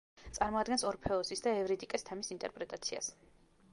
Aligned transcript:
წარმოადგენს 0.37 0.85
ორფეოსის 0.91 1.45
და 1.47 1.53
ევრიდიკეს 1.59 2.07
თემის 2.09 2.33
ინტერპრეტაციას. 2.37 3.13